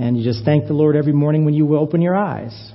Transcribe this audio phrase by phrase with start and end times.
[0.00, 2.72] And you just thank the Lord every morning when you open your eyes.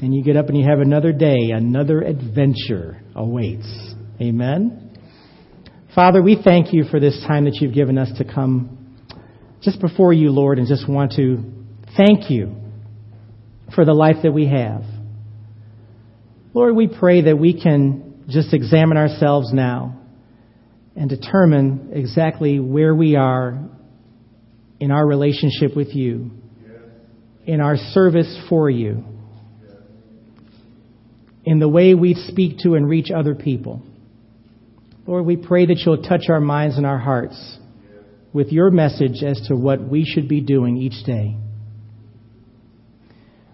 [0.00, 3.94] And you get up and you have another day, another adventure awaits.
[4.20, 4.98] Amen.
[5.94, 8.98] Father, we thank you for this time that you've given us to come
[9.62, 11.44] just before you, Lord, and just want to
[11.96, 12.56] thank you
[13.72, 14.82] for the life that we have.
[16.54, 19.96] Lord, we pray that we can just examine ourselves now
[20.96, 23.60] and determine exactly where we are
[24.82, 26.32] in our relationship with you,
[27.46, 29.04] in our service for you,
[31.44, 33.80] in the way we speak to and reach other people.
[35.06, 37.58] Lord, we pray that you'll touch our minds and our hearts
[38.32, 41.36] with your message as to what we should be doing each day.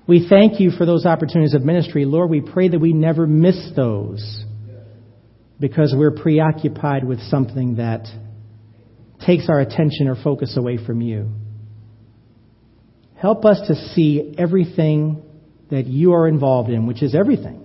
[0.07, 2.07] We thank you for those opportunities of ministry.
[2.07, 4.47] Lord, we pray that we never miss those
[5.61, 8.07] because we're preoccupied with something that
[9.25, 11.31] takes our attention or focus away from you.
[13.17, 15.23] Help us to see everything
[15.71, 17.61] that you are involved in, which is everything,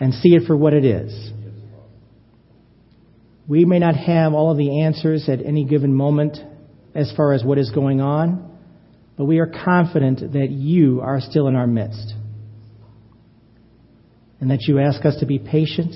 [0.00, 1.32] and see it for what it is.
[3.48, 6.38] We may not have all of the answers at any given moment
[6.94, 8.58] as far as what is going on,
[9.16, 12.14] but we are confident that you are still in our midst.
[14.40, 15.94] And that you ask us to be patient.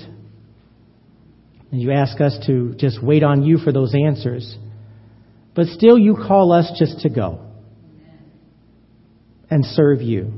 [1.71, 4.57] And you ask us to just wait on you for those answers.
[5.55, 7.45] But still, you call us just to go
[9.49, 10.33] and serve you.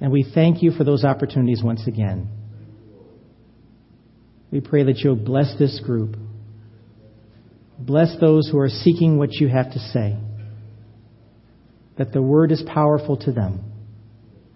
[0.00, 2.28] And we thank you for those opportunities once again.
[4.50, 6.16] We pray that you'll bless this group.
[7.78, 10.16] Bless those who are seeking what you have to say.
[11.96, 13.64] That the word is powerful to them.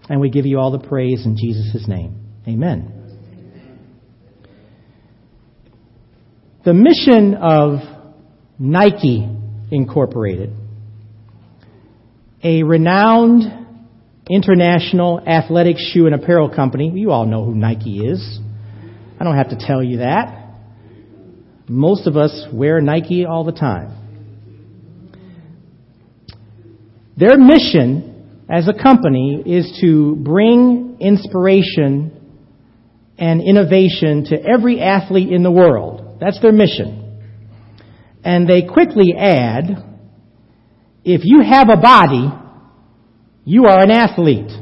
[0.08, 2.20] And we give you all the praise in Jesus' name.
[2.46, 3.01] Amen.
[6.64, 7.80] The mission of
[8.56, 9.28] Nike
[9.72, 10.52] Incorporated,
[12.44, 13.42] a renowned
[14.30, 18.38] international athletic shoe and apparel company, you all know who Nike is.
[19.18, 20.54] I don't have to tell you that.
[21.68, 23.96] Most of us wear Nike all the time.
[27.16, 32.36] Their mission as a company is to bring inspiration
[33.18, 36.01] and innovation to every athlete in the world.
[36.22, 37.20] That's their mission.
[38.22, 39.64] And they quickly add,
[41.04, 42.30] if you have a body,
[43.44, 44.52] you are an athlete.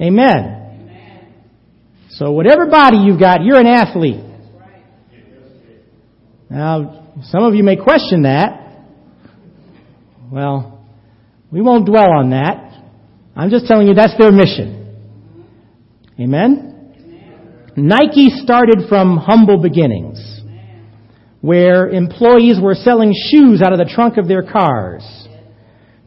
[0.00, 0.54] Amen.
[2.10, 4.24] So whatever body you've got, you're an athlete.
[6.50, 8.82] Now, some of you may question that.
[10.32, 10.84] Well,
[11.52, 12.82] we won't dwell on that.
[13.36, 14.96] I'm just telling you that's their mission.
[16.18, 16.75] Amen?
[17.76, 20.40] Nike started from humble beginnings,
[21.42, 25.28] where employees were selling shoes out of the trunk of their cars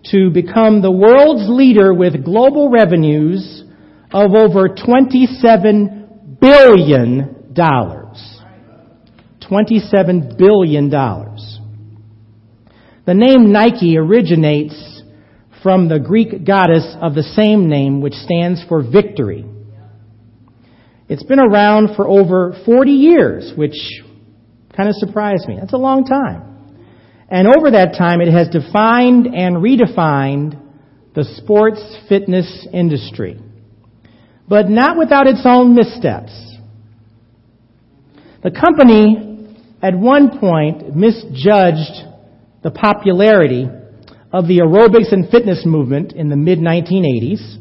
[0.06, 3.64] to become the world's leader with global revenues
[4.12, 8.40] of over 27 billion dollars.
[9.48, 10.90] $27 billion.
[10.90, 11.54] The
[13.14, 15.04] name Nike originates
[15.64, 19.46] from the Greek goddess of the same name, which stands for victory.
[21.10, 23.76] It's been around for over 40 years, which
[24.76, 25.58] kind of surprised me.
[25.60, 26.78] That's a long time.
[27.30, 30.58] And over that time, it has defined and redefined
[31.16, 33.40] the sports fitness industry
[34.50, 36.34] but not without its own missteps.
[38.42, 42.08] The company at one point misjudged
[42.64, 43.68] the popularity
[44.34, 47.58] of the aerobics and fitness movement in the mid 1980s,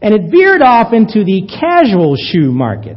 [0.00, 2.96] and it veered off into the casual shoe market.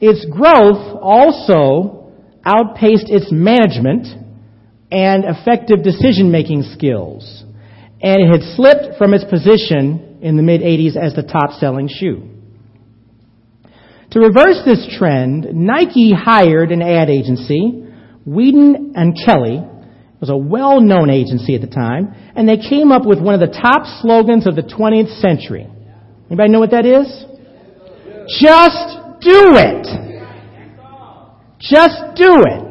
[0.00, 2.12] Its growth also
[2.44, 4.06] outpaced its management
[4.90, 7.44] and effective decision making skills,
[8.02, 11.88] and it had slipped from its position in the mid 80s as the top selling
[11.88, 12.28] shoe.
[14.10, 17.84] To reverse this trend, Nike hired an ad agency,
[18.26, 19.73] Wieden and Kelley, it
[20.24, 23.52] was a well-known agency at the time, and they came up with one of the
[23.60, 25.68] top slogans of the 20th century.
[26.30, 27.06] Anybody know what that is?
[28.40, 29.84] Just do it.
[31.60, 32.64] Just do it.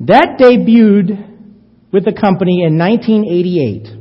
[0.00, 3.96] That debuted with the company in 1988.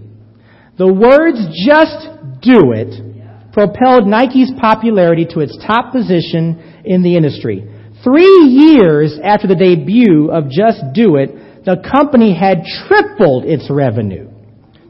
[0.79, 7.76] The words just do it propelled Nike's popularity to its top position in the industry.
[8.03, 14.29] Three years after the debut of Just Do It, the company had tripled its revenue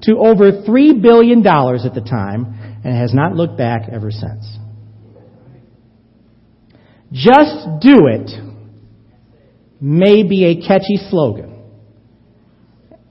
[0.04, 4.57] to over $3 billion at the time and has not looked back ever since.
[7.12, 8.30] Just Do It
[9.80, 11.63] may be a catchy slogan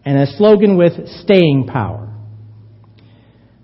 [0.04, 2.14] and a slogan with staying power.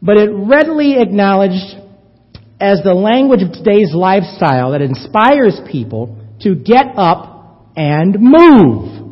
[0.01, 1.77] But it readily acknowledged
[2.61, 9.03] as the language of today's lifestyle that inspires people to get up and move.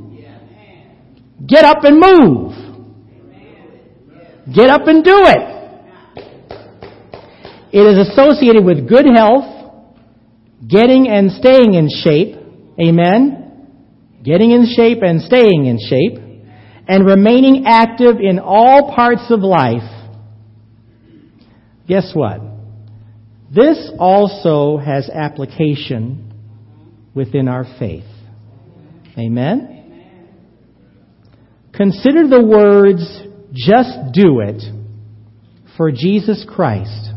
[1.47, 2.53] Get up and move.
[4.55, 5.61] Get up and do it.
[7.73, 9.45] It is associated with good health,
[10.67, 12.37] getting and staying in shape.
[12.81, 13.37] Amen.
[14.25, 16.19] Getting in shape and staying in shape.
[16.89, 19.89] And remaining active in all parts of life.
[21.87, 22.41] Guess what?
[23.55, 26.30] This also has application
[27.15, 28.05] within our faith.
[29.19, 29.77] Amen?
[31.73, 33.01] Consider the words,
[33.53, 34.63] just do it,
[35.77, 37.11] for Jesus Christ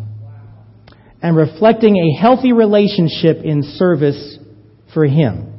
[1.24, 4.38] and reflecting a healthy relationship in service
[4.94, 5.50] for Him.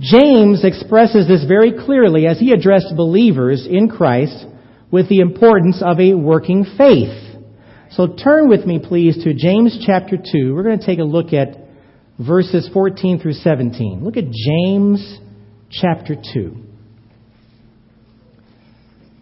[0.00, 4.46] James expresses this very clearly as he addressed believers in Christ
[4.90, 7.20] with the importance of a working faith.
[7.90, 10.52] So turn with me, please, to James chapter 2.
[10.52, 11.63] We're going to take a look at
[12.18, 14.04] verses 14 through 17.
[14.04, 15.18] Look at James
[15.70, 16.56] chapter 2.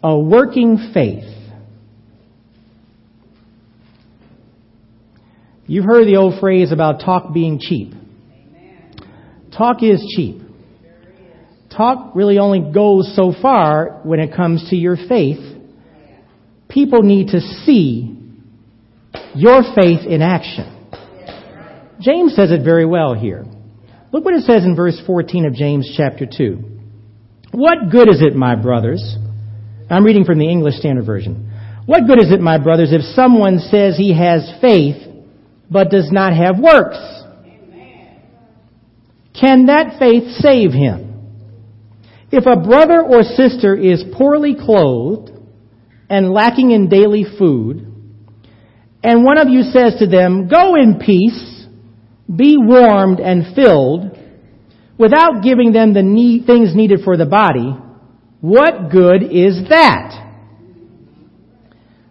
[0.04, 1.24] A working faith.
[5.66, 7.94] You've heard the old phrase about talk being cheap.
[9.56, 10.42] Talk is cheap.
[11.74, 15.38] Talk really only goes so far when it comes to your faith.
[16.68, 18.18] People need to see
[19.34, 20.81] your faith in action.
[22.02, 23.44] James says it very well here.
[24.12, 26.58] Look what it says in verse 14 of James chapter 2.
[27.52, 29.16] What good is it, my brothers?
[29.88, 31.50] I'm reading from the English Standard Version.
[31.86, 34.96] What good is it, my brothers, if someone says he has faith
[35.70, 36.98] but does not have works.
[39.38, 41.08] Can that faith save him?
[42.30, 45.30] If a brother or sister is poorly clothed
[46.08, 47.86] and lacking in daily food,
[49.02, 51.51] and one of you says to them, Go in peace,
[52.34, 54.18] be warmed and filled,
[54.98, 57.74] without giving them the need, things needed for the body,
[58.40, 60.18] what good is that?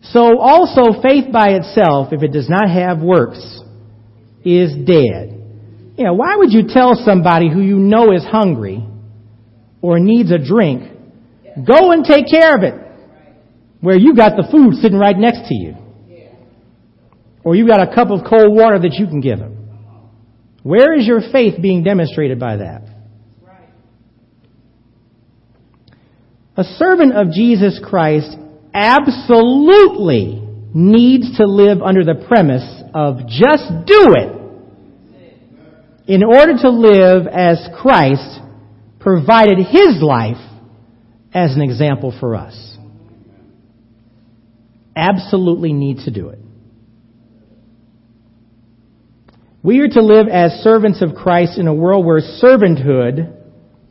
[0.02, 3.62] So also faith by itself, if it does not have works,
[4.44, 5.38] is dead.
[5.98, 8.86] You know, why would you tell somebody who you know is hungry
[9.82, 10.84] or needs a drink,
[11.56, 12.76] go and take care of it,
[13.82, 15.76] where you got the food sitting right next to you?
[17.44, 19.61] Or you got a cup of cold water that you can give them.
[20.64, 22.84] Where is your faith being demonstrated by that?
[26.58, 28.36] A servant of Jesus Christ
[28.74, 34.42] absolutely needs to live under the premise of just do it
[36.08, 38.40] in order to live as Christ
[39.00, 40.44] provided his life
[41.34, 42.78] as an example for us.
[44.96, 46.41] Absolutely need to do it.
[49.64, 53.38] We are to live as servants of Christ in a world where servanthood,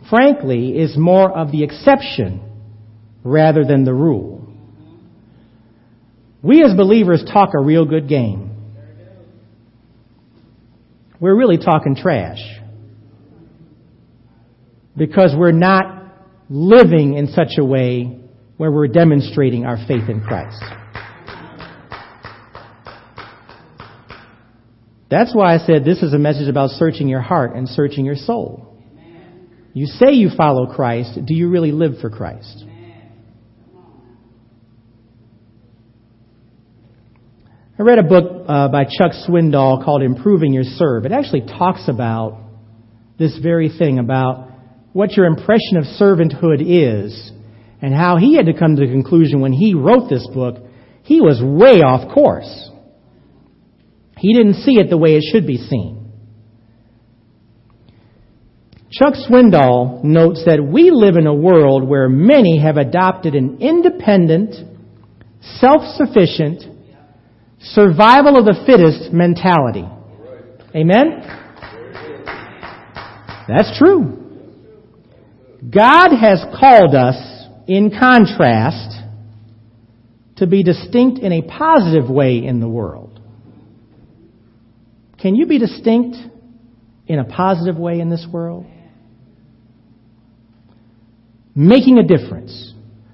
[0.09, 2.43] frankly, is more of the exception
[3.23, 4.53] rather than the rule.
[6.43, 8.49] We as believers talk a real good game.
[11.21, 12.41] We're really talking trash.
[14.97, 16.01] Because we're not
[16.49, 18.19] living in such a way
[18.57, 20.63] where we're demonstrating our faith in Christ.
[25.11, 28.15] That's why I said this is a message about searching your heart and searching your
[28.15, 28.79] soul.
[29.73, 31.19] You say you follow Christ.
[31.25, 32.65] Do you really live for Christ?
[37.79, 41.07] I read a book uh, by Chuck Swindoll called Improving Your Serve.
[41.07, 42.39] It actually talks about
[43.19, 44.51] this very thing about
[44.93, 47.33] what your impression of servanthood is
[47.81, 50.57] and how he had to come to the conclusion when he wrote this book,
[51.03, 52.71] he was way off course.
[54.21, 56.13] He didn't see it the way it should be seen.
[58.93, 64.57] Chuck Swindoll notes that we live in a world where many have adopted an independent,
[65.41, 66.65] self-sufficient,
[67.61, 69.89] survival of the fittest mentality.
[70.75, 71.23] Amen?
[73.49, 74.19] That's true.
[75.71, 78.99] God has called us, in contrast,
[80.37, 83.20] to be distinct in a positive way in the world.
[85.21, 86.17] Can you be distinct
[87.07, 88.67] in a positive way in this world?
[91.55, 92.73] Making a difference.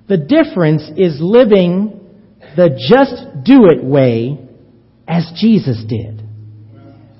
[0.09, 2.01] The difference is living
[2.57, 4.39] the just do it way
[5.09, 6.23] as Jesus did.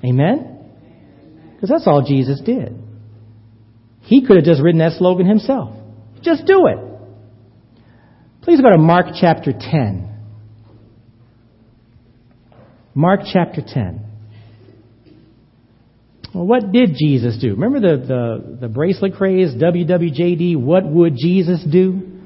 [0.05, 0.71] Amen?
[1.53, 2.77] Because that's all Jesus did.
[4.01, 5.75] He could have just written that slogan himself.
[6.21, 6.77] Just do it.
[8.41, 10.07] Please go to Mark chapter 10.
[12.95, 14.06] Mark chapter 10.
[16.37, 17.55] Well, what did Jesus do?
[17.55, 22.21] Remember the, the, the bracelet craze, WWJD, what would Jesus do?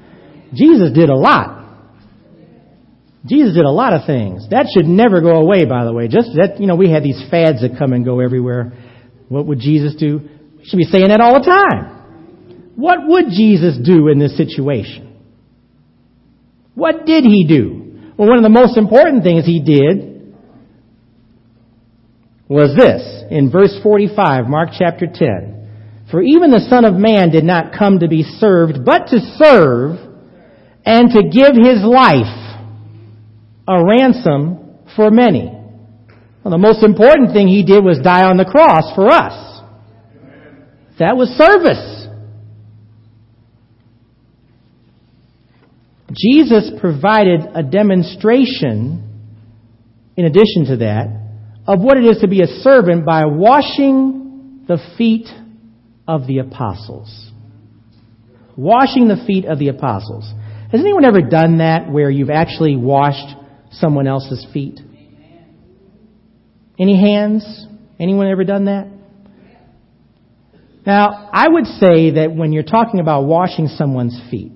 [0.53, 1.59] Jesus did a lot.
[3.25, 4.49] Jesus did a lot of things.
[4.49, 6.09] That should never go away, by the way.
[6.09, 8.73] Just that, you know, we had these fads that come and go everywhere.
[9.29, 10.19] What would Jesus do?
[10.57, 12.73] We should be saying that all the time.
[12.75, 15.21] What would Jesus do in this situation?
[16.75, 18.11] What did he do?
[18.17, 20.35] Well, one of the most important things he did
[22.49, 26.07] was this in verse 45, Mark chapter 10.
[26.11, 29.97] For even the Son of Man did not come to be served, but to serve
[30.85, 32.59] and to give his life
[33.69, 35.45] a ransom for many.
[36.43, 39.61] Well, the most important thing he did was die on the cross for us.
[40.99, 42.07] That was service.
[46.11, 49.07] Jesus provided a demonstration,
[50.17, 51.20] in addition to that,
[51.71, 55.27] of what it is to be a servant by washing the feet
[56.05, 57.31] of the apostles.
[58.57, 60.29] Washing the feet of the apostles.
[60.69, 63.37] Has anyone ever done that where you've actually washed
[63.71, 64.81] someone else's feet?
[66.77, 67.65] Any hands?
[67.97, 68.89] Anyone ever done that?
[70.85, 74.51] Now, I would say that when you're talking about washing someone's feet,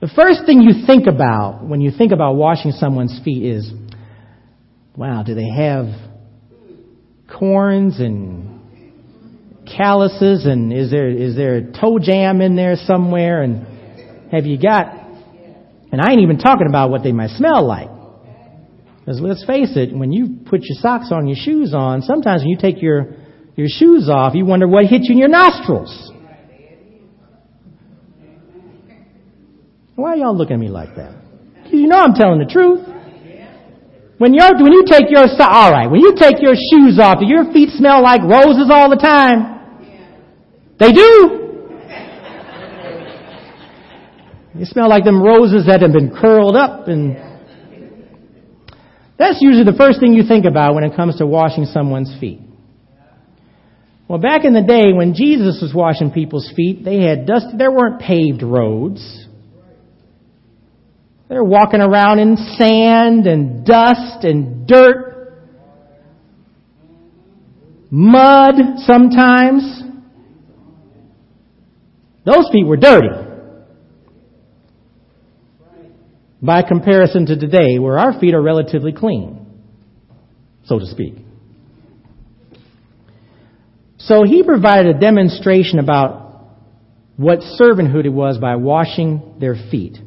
[0.00, 3.70] the first thing you think about when you think about washing someone's feet is,
[4.96, 5.86] wow, do they have
[7.38, 8.60] corns and
[9.76, 14.60] calluses and is there is there a toe jam in there somewhere and have you
[14.60, 15.00] got
[15.92, 17.88] and I ain't even talking about what they might smell like.
[19.00, 22.50] Because let's face it, when you put your socks on, your shoes on, sometimes when
[22.50, 23.14] you take your,
[23.56, 26.12] your shoes off, you wonder what hit you in your nostrils.
[29.96, 31.14] Why are y'all looking at me like that?
[31.72, 32.86] You know I'm telling the truth.
[34.20, 37.26] When, you when you take your all right, when you take your shoes off, do
[37.26, 39.80] your feet smell like roses all the time?
[40.78, 41.38] They do.
[44.56, 47.16] They smell like them roses that have been curled up and
[49.16, 52.42] that's usually the first thing you think about when it comes to washing someone's feet.
[54.06, 57.72] Well, back in the day when Jesus was washing people's feet, they had dust, there
[57.72, 59.28] weren't paved roads.
[61.30, 65.32] They're walking around in sand and dust and dirt,
[67.88, 69.82] mud sometimes.
[72.26, 73.28] Those feet were dirty.
[76.42, 79.46] by comparison to today where our feet are relatively clean,
[80.64, 81.14] so to speak.
[83.98, 86.48] So he provided a demonstration about
[87.16, 89.98] what servanthood it was by washing their feet.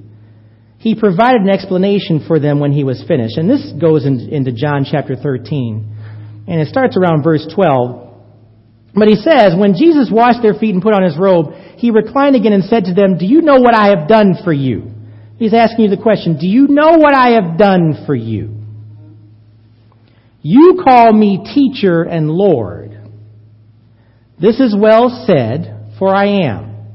[0.84, 3.38] He provided an explanation for them when he was finished.
[3.38, 6.44] And this goes in, into John chapter 13.
[6.46, 8.12] And it starts around verse 12.
[8.94, 12.36] But he says, When Jesus washed their feet and put on his robe, he reclined
[12.36, 14.92] again and said to them, Do you know what I have done for you?
[15.38, 18.58] He's asking you the question, do you know what I have done for you?
[20.42, 22.92] You call me teacher and Lord.
[24.40, 26.88] This is well said, for I am.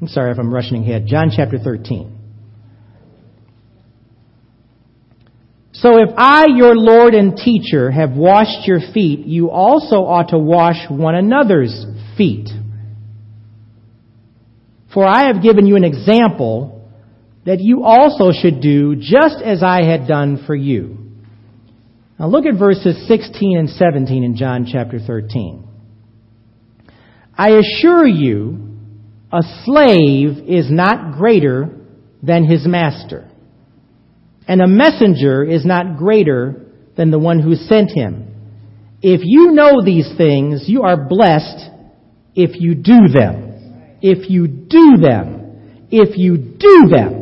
[0.00, 1.06] I'm sorry if I'm rushing ahead.
[1.06, 2.15] John chapter 13.
[5.80, 10.38] So if I, your Lord and teacher, have washed your feet, you also ought to
[10.38, 11.84] wash one another's
[12.16, 12.48] feet.
[14.94, 16.90] For I have given you an example
[17.44, 20.96] that you also should do just as I had done for you.
[22.18, 25.62] Now look at verses 16 and 17 in John chapter 13.
[27.36, 28.78] I assure you,
[29.30, 31.68] a slave is not greater
[32.22, 33.30] than his master,
[34.48, 38.26] and a messenger is not greater than the one who sent him.
[39.02, 41.70] If you know these things, you are blessed
[42.34, 43.98] if you do them.
[44.00, 45.86] If you do them.
[45.90, 47.16] If you do them.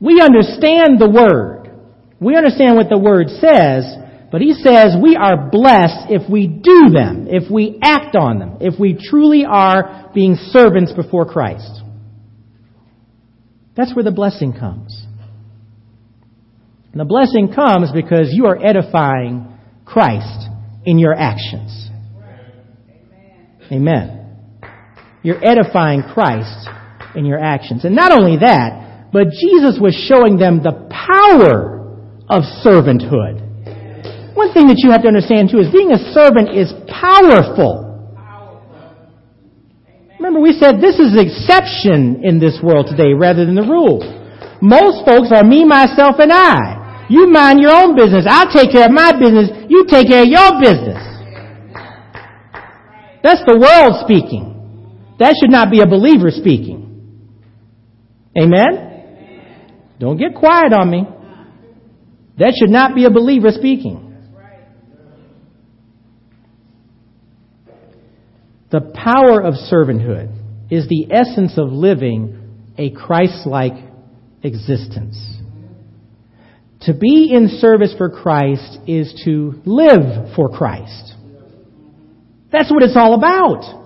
[0.00, 1.58] We understand the word.
[2.20, 3.84] We understand what the word says,
[4.30, 8.58] but he says we are blessed if we do them, if we act on them,
[8.60, 11.80] if we truly are being servants before Christ.
[13.76, 15.06] That's where the blessing comes.
[16.98, 20.50] And the blessing comes because you are edifying Christ
[20.84, 21.90] in your actions.
[23.70, 24.34] Amen.
[25.22, 26.68] You're edifying Christ
[27.14, 27.84] in your actions.
[27.84, 31.86] And not only that, but Jesus was showing them the power
[32.28, 34.34] of servanthood.
[34.34, 38.10] One thing that you have to understand too is being a servant is powerful.
[40.18, 44.02] Remember, we said this is exception in this world today rather than the rule.
[44.60, 46.77] Most folks are me, myself, and I.
[47.08, 48.26] You mind your own business.
[48.28, 49.50] I'll take care of my business.
[49.68, 51.02] You take care of your business.
[53.22, 55.16] That's the world speaking.
[55.18, 56.84] That should not be a believer speaking.
[58.40, 59.96] Amen?
[59.98, 61.04] Don't get quiet on me.
[62.38, 64.04] That should not be a believer speaking.
[68.70, 70.30] The power of servanthood
[70.70, 73.72] is the essence of living a Christ-like
[74.42, 75.37] existence.
[76.82, 81.14] To be in service for Christ is to live for Christ.
[82.52, 83.78] That's what it's all about.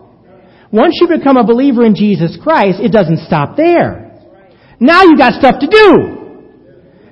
[0.70, 4.20] Once you become a believer in Jesus Christ, it doesn't stop there.
[4.78, 6.58] Now you got stuff to do.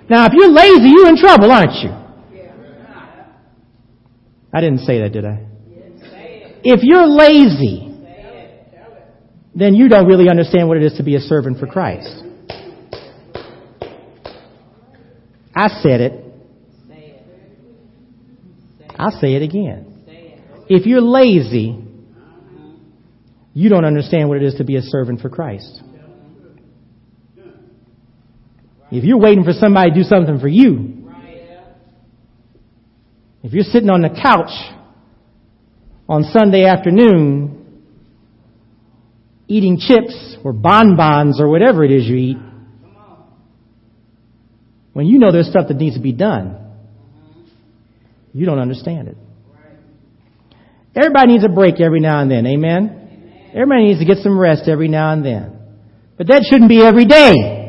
[0.08, 1.90] Now if you're lazy, you're in trouble, aren't you?
[4.52, 5.46] I didn't say that, did I?
[6.62, 7.86] If you're lazy,
[9.54, 12.24] then you don't really understand what it is to be a servant for Christ.
[15.60, 16.24] I said it.
[18.98, 20.06] I'll say it again.
[20.70, 21.84] If you're lazy,
[23.52, 25.82] you don't understand what it is to be a servant for Christ.
[28.90, 31.10] If you're waiting for somebody to do something for you,
[33.42, 34.52] if you're sitting on the couch
[36.08, 37.82] on Sunday afternoon
[39.46, 42.36] eating chips or bonbons or whatever it is you eat,
[44.92, 46.56] when you know there's stuff that needs to be done,
[48.32, 49.16] you don't understand it.
[50.96, 53.50] Everybody needs a break every now and then, amen?
[53.54, 55.58] Everybody needs to get some rest every now and then.
[56.16, 57.60] But that shouldn't be every day.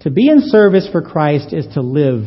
[0.00, 2.24] To be in service for Christ is to live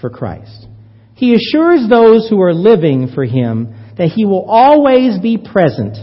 [0.00, 0.66] for Christ.
[1.14, 5.96] He assures those who are living for Him that He will always be present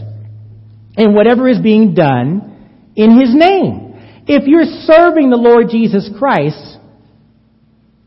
[0.98, 4.24] in whatever is being done in His name.
[4.28, 6.78] If you're serving the Lord Jesus Christ,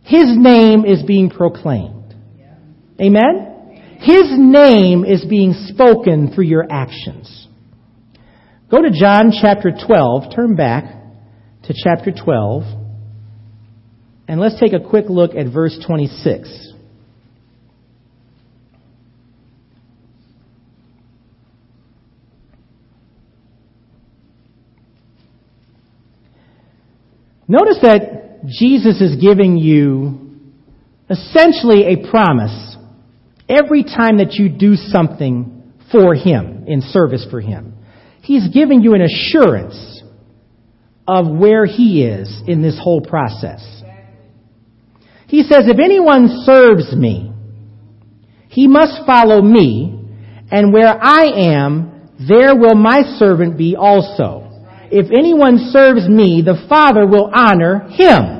[0.03, 2.15] His name is being proclaimed.
[3.01, 3.99] Amen?
[4.01, 7.49] His name is being spoken through your actions.
[8.71, 10.35] Go to John chapter 12.
[10.35, 10.85] Turn back
[11.65, 12.63] to chapter 12.
[14.29, 16.75] And let's take a quick look at verse 26.
[27.51, 30.39] Notice that Jesus is giving you
[31.11, 32.77] essentially a promise
[33.49, 37.75] every time that you do something for Him, in service for Him.
[38.23, 40.01] He's giving you an assurance
[41.09, 43.83] of where He is in this whole process.
[45.27, 47.33] He says, if anyone serves me,
[48.49, 50.05] he must follow me,
[50.53, 51.25] and where I
[51.57, 54.50] am, there will my servant be also.
[54.91, 58.39] If anyone serves me, the Father will honor him.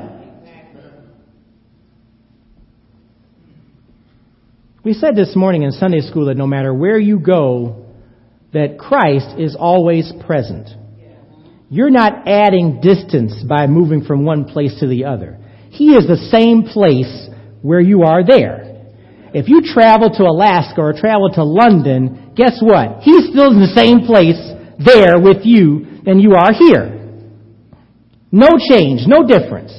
[4.83, 7.85] We said this morning in Sunday school that no matter where you go,
[8.51, 10.69] that Christ is always present.
[11.69, 15.37] You're not adding distance by moving from one place to the other.
[15.69, 17.29] He is the same place
[17.61, 18.89] where you are there.
[19.33, 23.03] If you travel to Alaska or travel to London, guess what?
[23.03, 24.35] He's still in the same place
[24.83, 27.01] there with you than you are here.
[28.31, 29.73] No change, no difference.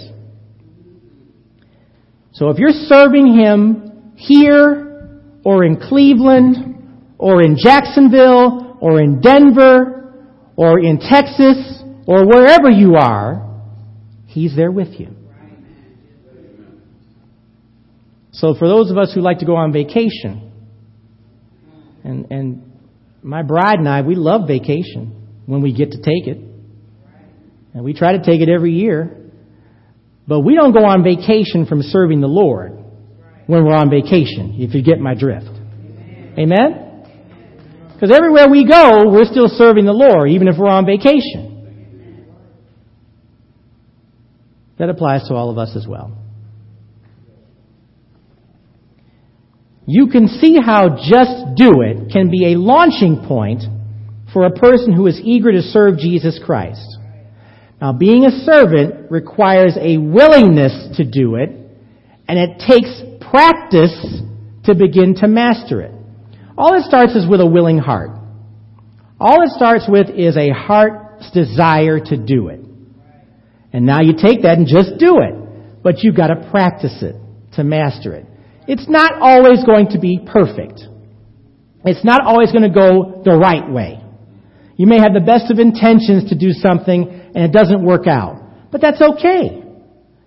[2.32, 10.14] So if you're serving Him here or in Cleveland or in Jacksonville or in Denver
[10.56, 13.48] or in Texas or wherever you are,
[14.26, 15.14] He's there with you.
[18.32, 20.50] So for those of us who like to go on vacation,
[22.02, 22.72] and, and
[23.22, 25.21] my bride and I, we love vacation
[25.52, 26.38] when we get to take it.
[27.74, 29.14] And we try to take it every year.
[30.26, 32.72] But we don't go on vacation from serving the Lord
[33.46, 35.50] when we're on vacation, if you get my drift.
[36.38, 37.04] Amen?
[37.92, 42.32] Because everywhere we go, we're still serving the Lord, even if we're on vacation.
[44.78, 46.16] That applies to all of us as well.
[49.86, 53.62] you can see how just do it can be a launching point
[54.32, 56.98] for a person who is eager to serve Jesus Christ.
[57.80, 61.50] Now, being a servant requires a willingness to do it,
[62.28, 64.22] and it takes practice
[64.64, 65.92] to begin to master it.
[66.56, 68.10] All it starts is with a willing heart.
[69.18, 72.60] All it starts with is a heart's desire to do it.
[73.72, 75.82] And now you take that and just do it.
[75.82, 77.16] But you've got to practice it
[77.54, 78.26] to master it.
[78.68, 80.80] It's not always going to be perfect.
[81.84, 84.01] It's not always going to go the right way.
[84.76, 88.70] You may have the best of intentions to do something and it doesn't work out.
[88.70, 89.62] But that's okay.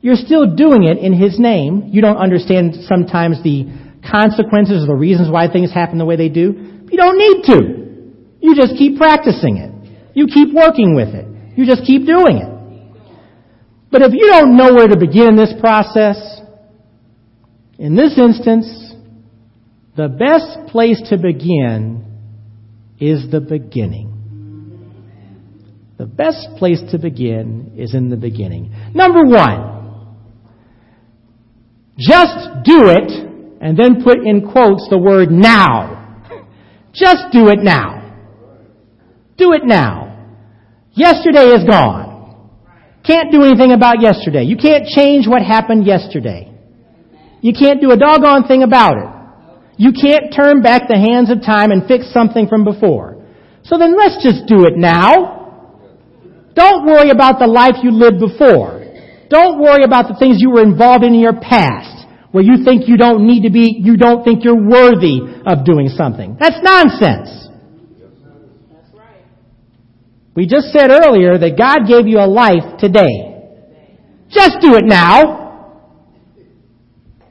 [0.01, 1.89] You're still doing it in His name.
[1.91, 3.65] You don't understand sometimes the
[4.10, 6.86] consequences or the reasons why things happen the way they do.
[6.91, 7.75] You don't need to.
[8.39, 9.71] You just keep practicing it.
[10.13, 11.25] You keep working with it.
[11.58, 12.55] You just keep doing it.
[13.91, 16.17] But if you don't know where to begin in this process,
[17.79, 18.93] in this instance,
[19.97, 22.05] the best place to begin
[22.99, 24.14] is the beginning.
[25.97, 28.73] The best place to begin is in the beginning.
[28.93, 29.75] Number one,
[31.97, 33.12] just do it
[33.62, 36.23] and then put in quotes the word now.
[36.93, 38.01] Just do it now.
[39.38, 40.36] Do it now.
[40.91, 42.49] Yesterday is gone.
[43.05, 44.43] Can't do anything about yesterday.
[44.43, 46.51] You can't change what happened yesterday.
[47.41, 49.15] You can't do a doggone thing about it.
[49.77, 53.21] You can't turn back the hands of time and fix something from before.
[53.63, 55.34] So then let's just do it now.
[56.55, 58.81] Don't worry about the life you lived before.
[59.29, 62.87] Don't worry about the things you were involved in in your past where you think
[62.87, 66.35] you don't need to be, you don't think you're worthy of doing something.
[66.39, 67.47] That's nonsense.
[68.71, 69.23] That's right.
[70.35, 73.35] We just said earlier that God gave you a life today.
[74.29, 75.45] Just do it now.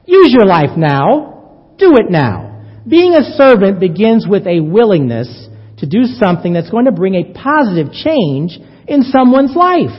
[0.05, 1.73] Use your life now.
[1.77, 2.63] Do it now.
[2.87, 7.33] Being a servant begins with a willingness to do something that's going to bring a
[7.33, 8.57] positive change
[8.87, 9.95] in someone's life.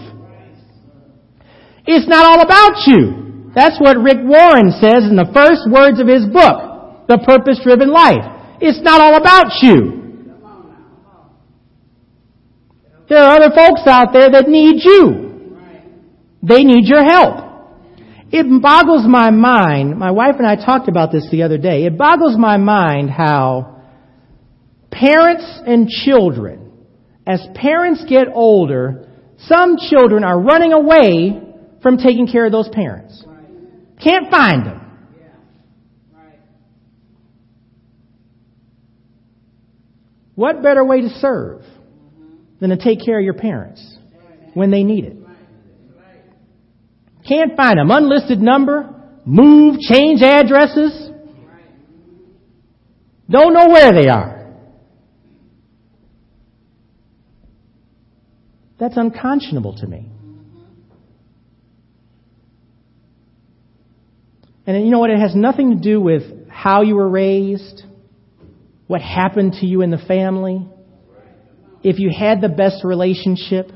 [1.86, 3.52] It's not all about you.
[3.54, 7.90] That's what Rick Warren says in the first words of his book, The Purpose Driven
[7.90, 8.58] Life.
[8.60, 9.96] It's not all about you.
[13.08, 15.56] There are other folks out there that need you.
[16.42, 17.46] They need your help.
[18.32, 19.96] It boggles my mind.
[19.96, 21.84] My wife and I talked about this the other day.
[21.84, 23.82] It boggles my mind how
[24.90, 26.65] parents and children,
[27.26, 29.08] as parents get older,
[29.38, 31.42] some children are running away
[31.82, 33.24] from taking care of those parents.
[34.02, 34.82] Can't find them.
[40.34, 41.62] What better way to serve
[42.60, 43.96] than to take care of your parents
[44.52, 45.16] when they need it?
[47.26, 47.90] Can't find them.
[47.90, 51.10] Unlisted number, move, change addresses.
[53.28, 54.35] Don't know where they are.
[58.78, 60.10] That's unconscionable to me.
[64.66, 65.10] And you know what?
[65.10, 67.82] It has nothing to do with how you were raised,
[68.86, 70.66] what happened to you in the family,
[71.82, 73.70] if you had the best relationship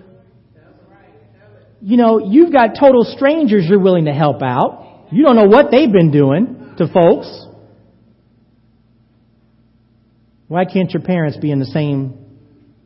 [1.83, 5.07] you know, you've got total strangers you're willing to help out.
[5.11, 7.47] You don't know what they've been doing to folks.
[10.47, 12.19] Why can't your parents be in the same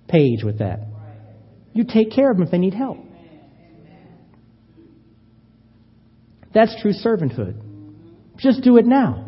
[0.08, 0.80] page with that?
[1.74, 2.98] You take care of them if they need help.
[6.54, 7.60] That's true servanthood.
[8.38, 9.26] Just do it now.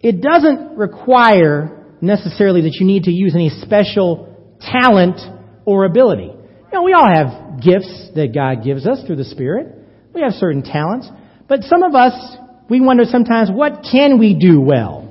[0.00, 5.18] It doesn't require necessarily that you need to use any special talent
[5.64, 6.30] or ability.
[6.30, 9.74] You know, we all have gifts that God gives us through the Spirit.
[10.14, 11.08] We have certain talents.
[11.48, 12.36] But some of us,
[12.68, 15.06] we wonder sometimes, what can we do well?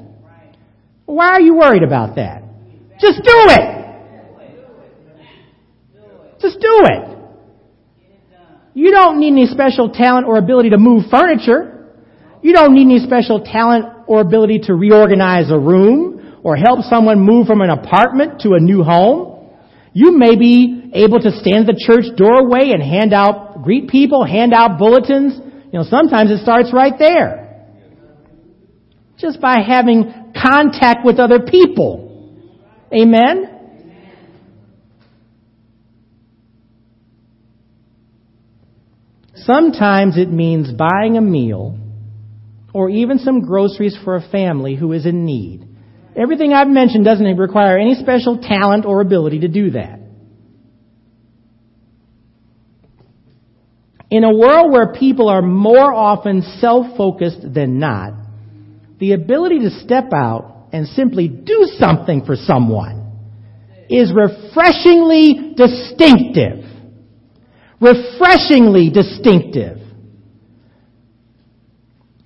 [1.06, 2.44] Why are you worried about that?
[3.00, 3.79] Just do it!
[6.70, 7.10] Do it!
[8.74, 11.90] You don't need any special talent or ability to move furniture.
[12.42, 17.20] You don't need any special talent or ability to reorganize a room or help someone
[17.20, 19.50] move from an apartment to a new home.
[19.94, 24.24] You may be able to stand at the church doorway and hand out, greet people,
[24.24, 25.38] hand out bulletins.
[25.74, 27.66] You know, sometimes it starts right there.
[29.18, 32.06] Just by having contact with other people.
[32.94, 33.59] Amen?
[39.46, 41.78] Sometimes it means buying a meal
[42.74, 45.68] or even some groceries for a family who is in need.
[46.16, 50.00] Everything I've mentioned doesn't require any special talent or ability to do that.
[54.12, 58.14] In a world where people are more often self-focused than not,
[59.00, 63.00] the ability to step out and simply do something for someone
[63.90, 66.69] is refreshingly distinctive
[67.82, 69.78] refreshingly distinctive.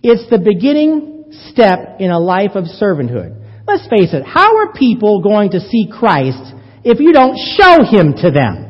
[0.02, 3.39] It's the beginning step in a life of servanthood.
[3.66, 8.13] Let's face it, how are people going to see Christ if you don't show him
[8.18, 8.70] to them?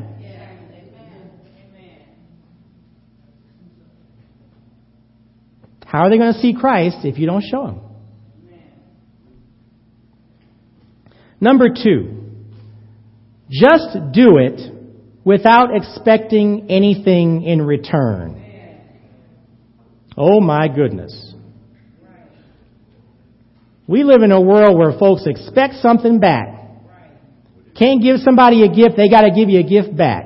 [5.86, 7.82] How are they going to see Christ if you don't show him?
[11.40, 12.24] Number two,
[13.50, 14.74] just do it
[15.26, 18.42] without expecting anything in return.
[20.18, 21.34] Oh my goodness.
[23.88, 26.48] We live in a world where folks expect something back.
[27.78, 30.26] Can't give somebody a gift, they gotta give you a gift back.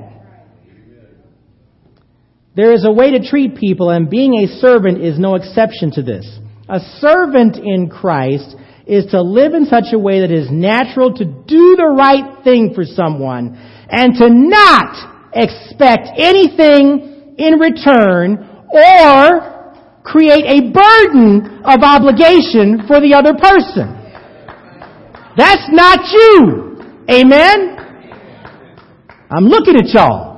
[2.54, 6.02] There is a way to treat people, and being a servant is no exception to
[6.02, 6.26] this.
[6.68, 8.54] A servant in Christ
[8.86, 12.74] is to live in such a way that is natural to do the right thing
[12.74, 13.56] for someone
[13.88, 19.58] and to not expect anything in return or
[20.02, 23.94] create a burden of obligation for the other person.
[25.36, 27.04] That's not you.
[27.10, 27.76] Amen?
[29.30, 30.28] I'm looking at y'all.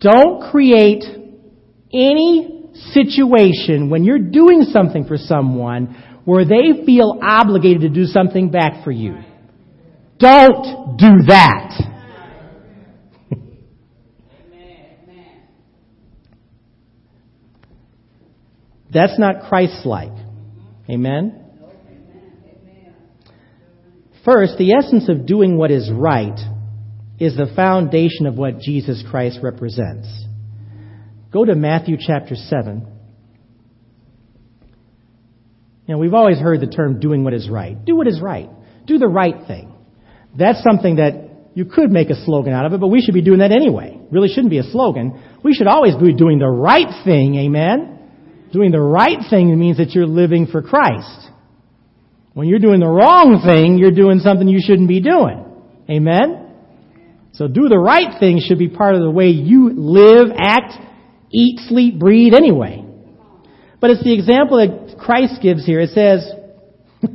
[0.00, 1.04] Don't create
[1.92, 8.50] any situation when you're doing something for someone where they feel obligated to do something
[8.50, 9.16] back for you.
[10.18, 11.82] Don't do that.
[18.92, 20.12] That's not Christ-like.
[20.88, 21.36] Amen?
[24.24, 26.38] First, the essence of doing what is right
[27.18, 30.08] is the foundation of what Jesus Christ represents.
[31.32, 32.86] Go to Matthew chapter 7.
[35.90, 37.84] You know, we've always heard the term doing what is right.
[37.84, 38.48] Do what is right.
[38.86, 39.74] Do the right thing.
[40.38, 43.22] That's something that you could make a slogan out of it, but we should be
[43.22, 43.98] doing that anyway.
[44.12, 45.20] Really shouldn't be a slogan.
[45.42, 47.98] We should always be doing the right thing, amen?
[48.52, 51.28] Doing the right thing means that you're living for Christ.
[52.34, 55.44] When you're doing the wrong thing, you're doing something you shouldn't be doing.
[55.90, 56.54] Amen?
[57.32, 60.74] So do the right thing should be part of the way you live, act,
[61.32, 62.84] eat, sleep, breathe anyway.
[63.80, 65.80] But it's the example that Christ gives here.
[65.80, 66.30] It says,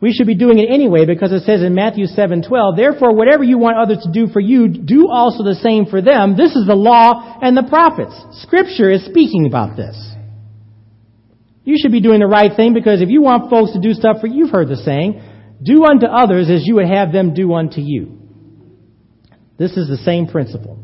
[0.00, 3.58] we should be doing it anyway because it says in Matthew 7:12, therefore whatever you
[3.58, 6.36] want others to do for you, do also the same for them.
[6.36, 8.14] This is the law and the prophets.
[8.42, 9.96] Scripture is speaking about this.
[11.64, 14.16] You should be doing the right thing because if you want folks to do stuff
[14.20, 15.22] for you, you've heard the saying,
[15.62, 18.18] do unto others as you would have them do unto you.
[19.58, 20.82] This is the same principle.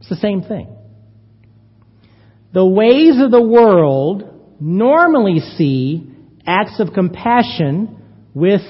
[0.00, 0.74] It's the same thing.
[2.52, 6.10] The ways of the world normally see
[6.46, 8.02] acts of compassion
[8.34, 8.62] with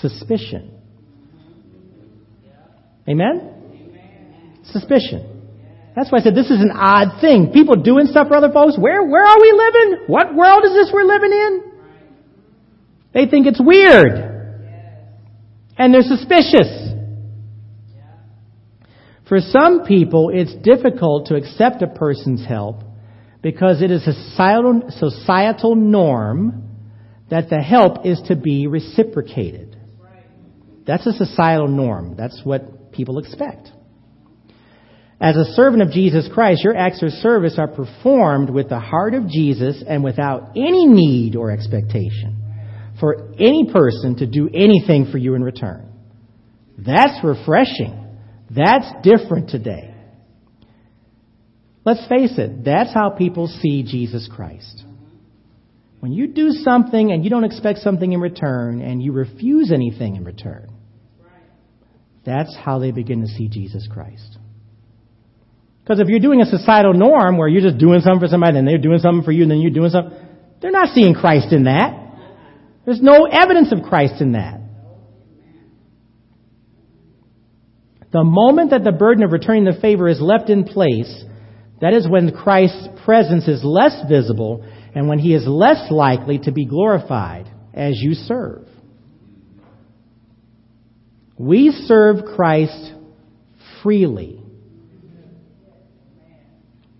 [0.00, 0.72] suspicion.
[3.08, 4.60] Amen?
[4.64, 5.36] Suspicion.
[5.94, 7.52] That's why I said this is an odd thing.
[7.52, 8.76] People doing stuff for other folks.
[8.78, 10.04] Where, where are we living?
[10.08, 11.72] What world is this we're living in?
[13.14, 14.34] They think it's weird.
[15.78, 16.86] And they're suspicious.
[19.28, 22.82] For some people, it's difficult to accept a person's help
[23.46, 24.12] because it is a
[24.90, 26.68] societal, norm
[27.30, 29.76] that the help is to be reciprocated.
[30.84, 32.16] That's a societal norm.
[32.16, 33.68] That's what people expect.
[35.20, 39.14] As a servant of Jesus Christ, your acts of service are performed with the heart
[39.14, 42.42] of Jesus and without any need or expectation
[42.98, 45.88] for any person to do anything for you in return.
[46.76, 48.08] That's refreshing.
[48.50, 49.95] That's different today.
[51.86, 54.82] Let's face it, that's how people see Jesus Christ.
[56.00, 60.16] When you do something and you don't expect something in return and you refuse anything
[60.16, 60.68] in return,
[62.24, 64.36] that's how they begin to see Jesus Christ.
[65.84, 68.66] Because if you're doing a societal norm where you're just doing something for somebody and
[68.66, 70.18] they're doing something for you and then you're doing something,
[70.60, 71.94] they're not seeing Christ in that.
[72.84, 74.60] There's no evidence of Christ in that.
[78.10, 81.24] The moment that the burden of returning the favor is left in place,
[81.80, 86.52] that is when Christ's presence is less visible and when he is less likely to
[86.52, 88.66] be glorified as you serve.
[91.38, 92.94] We serve Christ
[93.82, 94.42] freely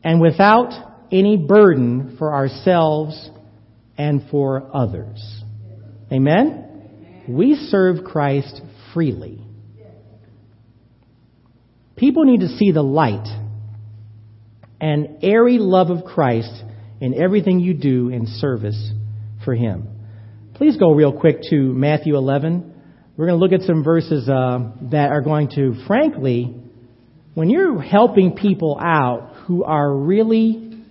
[0.04, 0.72] and without
[1.10, 3.30] any burden for ourselves
[3.96, 5.42] and for others.
[6.12, 7.24] Amen?
[7.28, 8.60] We serve Christ
[8.92, 9.42] freely.
[11.96, 13.26] People need to see the light
[14.80, 16.52] and airy love of Christ
[17.00, 18.90] in everything you do in service
[19.44, 19.88] for Him.
[20.54, 22.74] Please go real quick to Matthew 11.
[23.16, 26.54] We're going to look at some verses uh, that are going to, frankly,
[27.34, 30.82] when you're helping people out who are really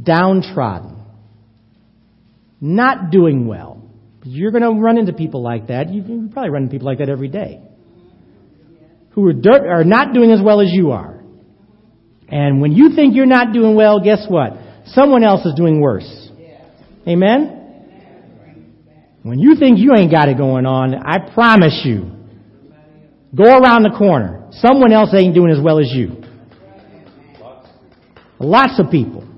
[0.00, 0.96] downtrodden,
[2.60, 3.82] not doing well,
[4.24, 5.88] you're going to run into people like that.
[5.88, 7.60] You probably run into people like that every day
[9.12, 11.11] who are, dirt, are not doing as well as you are.
[12.32, 14.54] And when you think you're not doing well, guess what?
[14.86, 16.30] Someone else is doing worse.
[17.06, 17.58] Amen?
[19.22, 22.10] When you think you ain't got it going on, I promise you,
[23.36, 24.48] go around the corner.
[24.52, 26.22] Someone else ain't doing as well as you.
[28.40, 29.28] Lots of people.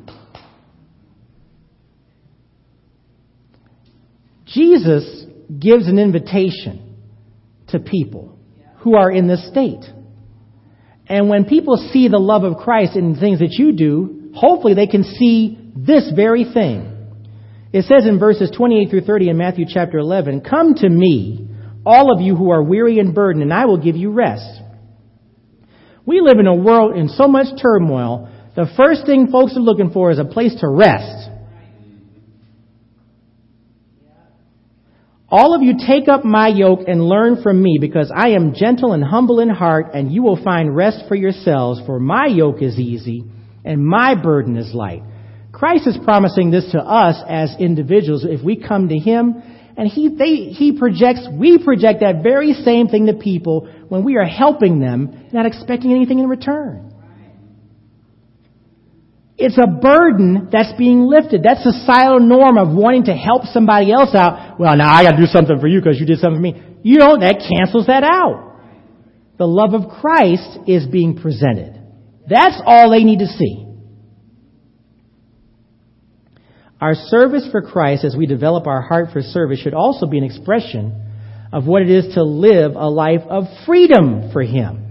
[4.47, 5.25] Jesus
[5.59, 6.97] gives an invitation
[7.69, 8.39] to people
[8.79, 9.85] who are in this state.
[11.07, 14.87] And when people see the love of Christ in things that you do, hopefully they
[14.87, 16.91] can see this very thing.
[17.73, 21.49] It says in verses 28 through 30 in Matthew chapter 11, Come to me,
[21.85, 24.63] all of you who are weary and burdened, and I will give you rest.
[26.07, 29.91] We live in a world in so much turmoil, the first thing folks are looking
[29.91, 31.31] for is a place to rest.
[35.31, 38.93] All of you take up my yoke and learn from me, because I am gentle
[38.93, 42.79] and humble in heart, and you will find rest for yourselves, for my yoke is
[42.79, 43.25] easy
[43.65, 45.03] and my burden is light.
[45.51, 49.43] Christ is promising this to us as individuals if we come to Him,
[49.77, 54.17] and He, they, He projects, we project that very same thing to people when we
[54.17, 56.94] are helping them, not expecting anything in return.
[59.37, 61.43] It's a burden that's being lifted.
[61.43, 64.61] That societal norm of wanting to help somebody else out.
[64.61, 66.63] Well, now I gotta do something for you because you did something for me.
[66.83, 68.53] You know, that cancels that out.
[69.37, 71.81] The love of Christ is being presented.
[72.29, 73.67] That's all they need to see.
[76.81, 80.25] Our service for Christ as we develop our heart for service should also be an
[80.25, 81.01] expression
[81.53, 84.85] of what it is to live a life of freedom for Him.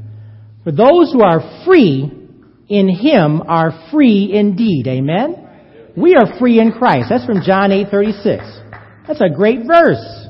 [0.64, 2.23] For those who are free
[2.68, 4.88] in Him are free indeed.
[4.88, 5.50] Amen?
[5.96, 7.08] We are free in Christ.
[7.10, 8.44] That's from John 8 36.
[9.08, 10.28] That's a great verse.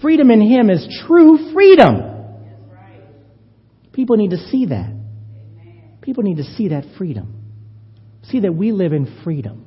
[0.00, 2.02] Freedom in Him is true freedom.
[3.92, 4.94] People need to see that.
[6.00, 7.34] People need to see that freedom.
[8.22, 9.66] See that we live in freedom.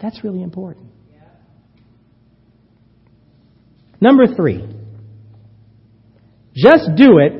[0.00, 0.90] That's really important.
[4.00, 4.68] Number three,
[6.54, 7.32] just do it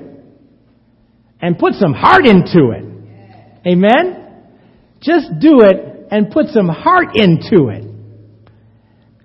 [1.40, 2.93] and put some heart into it.
[3.66, 4.42] Amen?
[5.00, 7.84] Just do it and put some heart into it.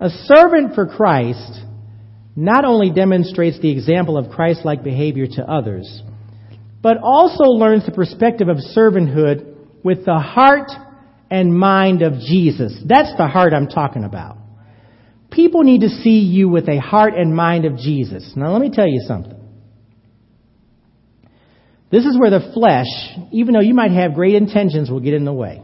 [0.00, 1.60] A servant for Christ
[2.36, 6.02] not only demonstrates the example of Christ like behavior to others,
[6.82, 10.70] but also learns the perspective of servanthood with the heart
[11.30, 12.76] and mind of Jesus.
[12.86, 14.38] That's the heart I'm talking about.
[15.30, 18.32] People need to see you with a heart and mind of Jesus.
[18.34, 19.39] Now let me tell you something.
[21.90, 22.86] This is where the flesh,
[23.32, 25.62] even though you might have great intentions, will get in the way.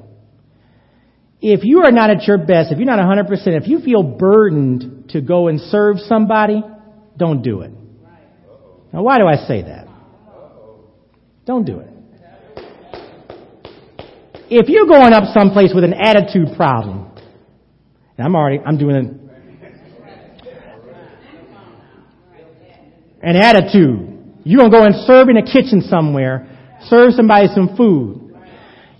[1.40, 5.10] If you are not at your best, if you're not 100%, if you feel burdened
[5.10, 6.62] to go and serve somebody,
[7.16, 7.70] don't do it.
[8.92, 9.86] Now why do I say that?
[11.44, 11.90] Don't do it.
[14.48, 17.10] If you're going up someplace with an attitude problem,
[18.16, 19.20] and I'm already, I'm doing
[23.22, 24.15] an attitude.
[24.46, 26.46] You're gonna go and serve in a kitchen somewhere,
[26.84, 28.32] serve somebody some food.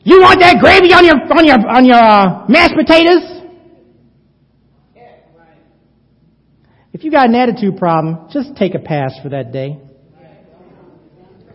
[0.03, 3.23] You want that gravy on your on your on your uh, mashed potatoes?
[6.93, 9.79] If you got an attitude problem, just take a pass for that day.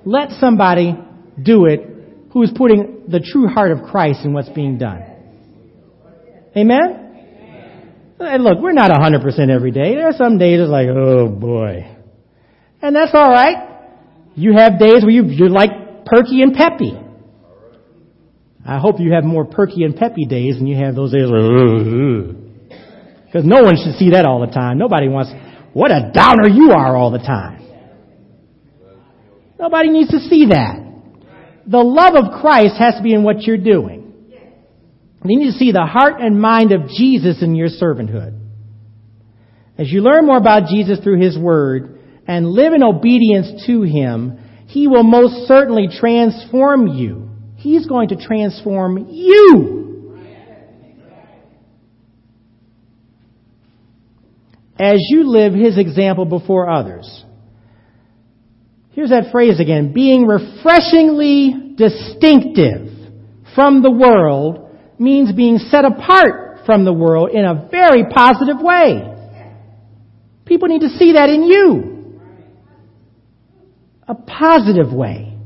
[0.05, 0.97] Let somebody
[1.41, 1.81] do it
[2.31, 5.03] who is putting the true heart of Christ in what's being done.
[6.55, 8.15] Amen?
[8.19, 9.95] And look, we're not 100% every day.
[9.95, 11.97] There are some days it's like, oh boy.
[12.81, 13.70] And that's alright.
[14.35, 16.97] You have days where you, you're like perky and peppy.
[18.65, 21.41] I hope you have more perky and peppy days than you have those days where,
[23.25, 24.77] because no one should see that all the time.
[24.77, 25.31] Nobody wants,
[25.73, 27.59] what a downer you are all the time.
[29.59, 30.77] Nobody needs to see that.
[31.67, 34.01] The love of Christ has to be in what you're doing.
[35.23, 38.39] You need to see the heart and mind of Jesus in your servanthood.
[39.77, 44.39] As you learn more about Jesus through His Word and live in obedience to Him,
[44.67, 47.29] He will most certainly transform you.
[47.57, 50.17] He's going to transform you.
[54.79, 57.23] As you live His example before others.
[58.91, 59.93] Here's that phrase again.
[59.93, 62.87] Being refreshingly distinctive
[63.55, 64.69] from the world
[64.99, 69.07] means being set apart from the world in a very positive way.
[70.45, 71.90] People need to see that in you.
[74.11, 75.37] A positive way.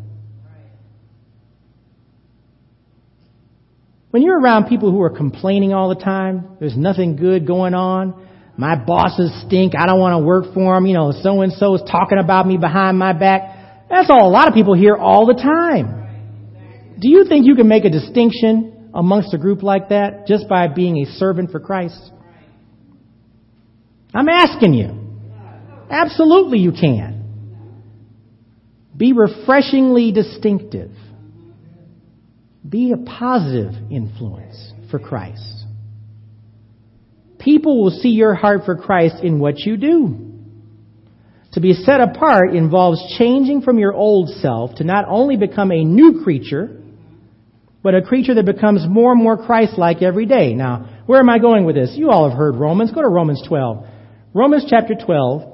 [4.10, 8.28] When you're around people who are complaining all the time, there's nothing good going on,
[8.58, 9.74] my bosses stink.
[9.78, 10.88] I don't want to work for them.
[10.88, 13.86] You know, so and so is talking about me behind my back.
[13.88, 16.96] That's all a lot of people hear all the time.
[17.00, 20.70] Do you think you can make a distinction amongst a group like that just by
[20.70, 22.02] being a servant for Christ?
[24.12, 24.90] I'm asking you.
[25.92, 27.15] Absolutely you can.
[28.98, 30.92] Be refreshingly distinctive.
[32.68, 35.66] Be a positive influence for Christ.
[37.40, 40.32] People will see your heart for Christ in what you do.
[41.52, 45.84] To be set apart involves changing from your old self to not only become a
[45.84, 46.82] new creature,
[47.84, 50.54] but a creature that becomes more and more Christ-like every day.
[50.54, 51.92] Now, where am I going with this?
[51.96, 52.92] You all have heard Romans.
[52.92, 53.86] Go to Romans 12.
[54.34, 55.54] Romans chapter 12,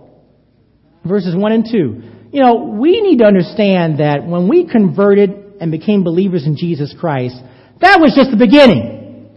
[1.05, 2.03] verses 1 and 2.
[2.31, 6.95] You know, we need to understand that when we converted and became believers in Jesus
[6.97, 7.35] Christ,
[7.81, 9.29] that was just the beginning.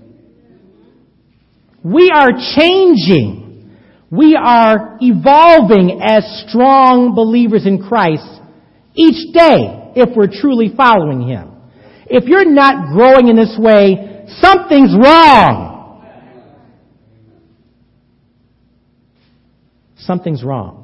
[1.83, 3.77] We are changing.
[4.11, 8.41] We are evolving as strong believers in Christ
[8.95, 11.51] each day if we're truly following Him.
[12.07, 15.73] If you're not growing in this way, something's wrong.
[19.97, 20.84] Something's wrong.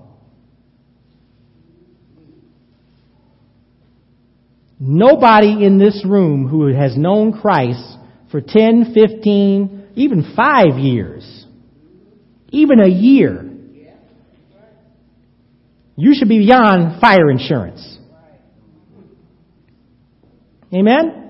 [4.83, 7.99] Nobody in this room who has known Christ
[8.31, 11.47] for 10, 15, even five years,
[12.49, 13.47] even a year,
[15.97, 17.99] you should be beyond fire insurance.
[20.73, 21.21] Amen?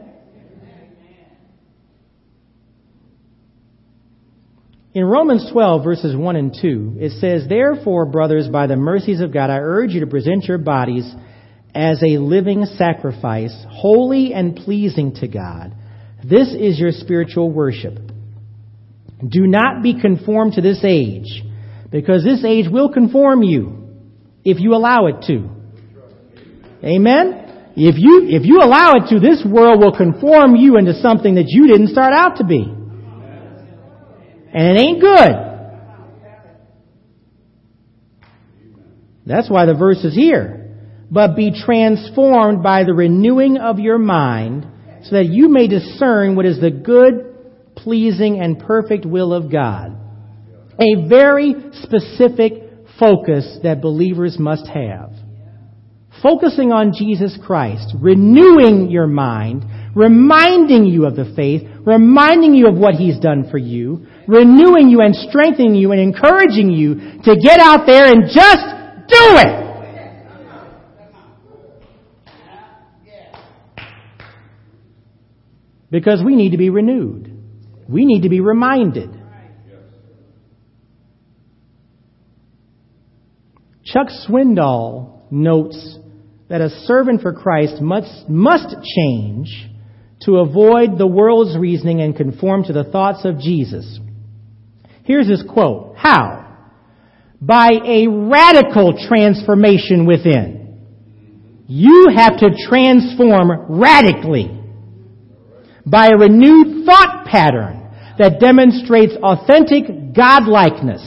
[4.95, 9.33] In Romans 12, verses 1 and 2, it says, Therefore, brothers, by the mercies of
[9.33, 11.13] God, I urge you to present your bodies
[11.75, 15.75] as a living sacrifice, holy and pleasing to God.
[16.25, 17.95] This is your spiritual worship.
[19.27, 21.43] Do not be conformed to this age,
[21.91, 23.89] because this age will conform you
[24.45, 25.49] if you allow it to.
[26.83, 27.73] Amen?
[27.77, 31.47] If you, if you allow it to, this world will conform you into something that
[31.49, 32.63] you didn't start out to be.
[34.53, 35.47] And it ain't good.
[39.27, 40.60] That's why the verse is here
[41.11, 44.67] but be transformed by the renewing of your mind,
[45.03, 49.97] so that you may discern what is the good, pleasing, and perfect will of God.
[50.79, 52.53] A very specific
[52.99, 55.13] focus that believers must have.
[56.23, 59.65] Focusing on Jesus Christ, renewing your mind,
[59.97, 65.01] reminding you of the faith, reminding you of what He's done for you, renewing you
[65.01, 66.95] and strengthening you and encouraging you
[67.25, 68.67] to get out there and just
[69.09, 69.70] do it!
[75.91, 77.37] Because we need to be renewed.
[77.89, 79.11] We need to be reminded.
[83.85, 85.99] Chuck Swindoll notes
[86.49, 89.69] that a servant for Christ must, must change
[90.23, 93.99] to avoid the world's reasoning and conform to the thoughts of Jesus.
[95.05, 95.97] Here's his quote.
[95.97, 96.59] How?
[97.41, 100.61] By a radical transformation within.
[101.67, 104.60] You have to transform radically
[105.91, 111.03] by a renewed thought pattern that demonstrates authentic godlikeness.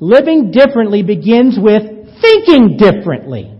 [0.00, 1.82] Living differently begins with
[2.20, 3.54] thinking differently.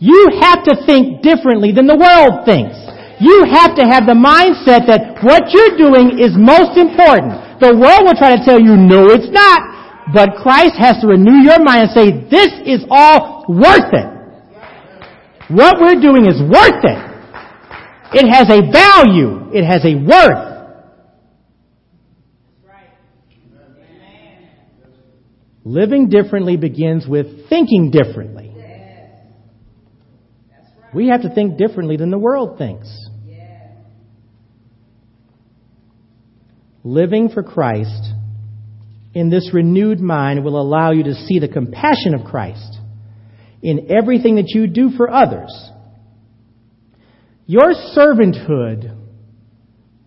[0.00, 2.72] You have to think differently than the world thinks.
[3.20, 7.60] You have to have the mindset that what you're doing is most important.
[7.60, 9.60] The world will try to tell you, no, it's not.
[10.16, 14.08] But Christ has to renew your mind and say, this is all worth it.
[15.52, 17.09] What we're doing is worth it.
[18.12, 19.50] It has a value.
[19.52, 20.50] It has a worth.
[25.64, 28.52] Living differently begins with thinking differently.
[30.92, 32.88] We have to think differently than the world thinks.
[36.82, 38.14] Living for Christ
[39.14, 42.78] in this renewed mind will allow you to see the compassion of Christ
[43.62, 45.52] in everything that you do for others
[47.50, 48.96] your servanthood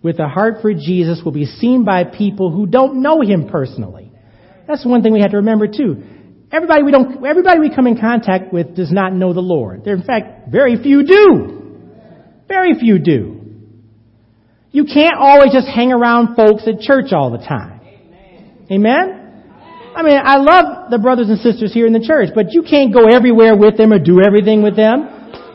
[0.01, 4.13] with a heart for Jesus will be seen by people who don't know him personally.
[4.65, 6.03] That's one thing we have to remember too.
[6.53, 9.83] Everybody we don't, everybody we come in contact with does not know the Lord.
[9.83, 11.81] There, in fact, very few do.
[12.47, 13.41] Very few do.
[14.71, 17.81] You can't always just hang around folks at church all the time.
[18.71, 19.43] Amen?
[19.97, 22.93] I mean, I love the brothers and sisters here in the church, but you can't
[22.93, 25.12] go everywhere with them or do everything with them.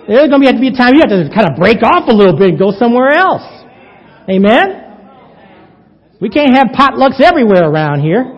[0.08, 2.14] There's going to to be a time you have to kind of break off a
[2.16, 3.44] little bit and go somewhere else.
[4.24, 4.88] Amen?
[6.18, 8.24] We can't have potlucks everywhere around here.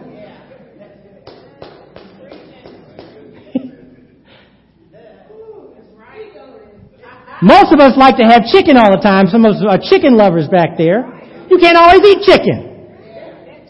[7.41, 9.29] Most of us like to have chicken all the time.
[9.29, 11.07] Some of us are chicken lovers back there.
[11.49, 12.67] You can't always eat chicken.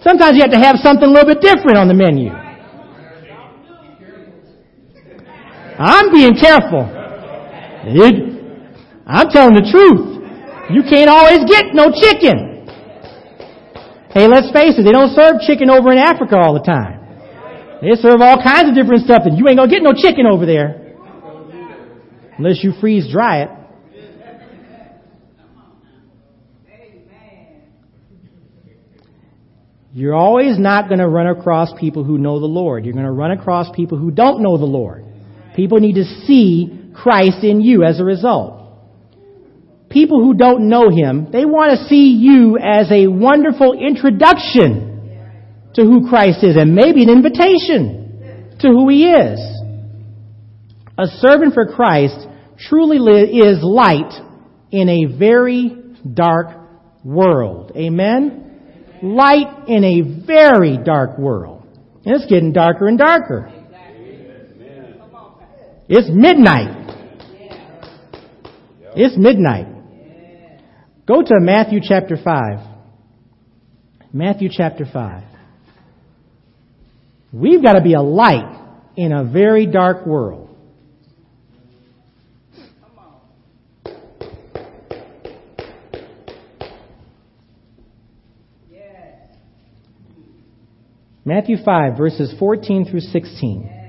[0.00, 2.30] Sometimes you have to have something a little bit different on the menu.
[5.78, 6.99] I'm being careful.
[7.84, 8.14] It,
[9.06, 10.20] I'm telling the truth.
[10.70, 12.68] You can't always get no chicken.
[14.12, 16.98] Hey, let's face it, they don't serve chicken over in Africa all the time.
[17.80, 20.44] They serve all kinds of different stuff and you ain't gonna get no chicken over
[20.44, 20.94] there.
[22.36, 23.50] Unless you freeze dry it.
[29.92, 32.84] You're always not going to run across people who know the Lord.
[32.84, 35.04] You're going to run across people who don't know the Lord.
[35.56, 38.56] People need to see Christ in you as a result.
[39.88, 44.86] People who don't know Him, they want to see you as a wonderful introduction
[45.74, 49.40] to who Christ is and maybe an invitation to who He is.
[50.98, 52.26] A servant for Christ
[52.68, 54.12] truly is light
[54.70, 55.76] in a very
[56.14, 56.56] dark
[57.02, 57.72] world.
[57.74, 58.40] Amen?
[59.02, 61.66] light in a very dark world.
[62.04, 63.52] And it's getting darker and darker.
[65.88, 66.79] It's midnight.
[68.94, 69.66] It's midnight.
[71.06, 72.66] Go to Matthew chapter 5.
[74.12, 75.24] Matthew chapter 5.
[77.32, 78.58] We've got to be a light
[78.96, 80.48] in a very dark world.
[91.24, 93.79] Matthew 5, verses 14 through 16.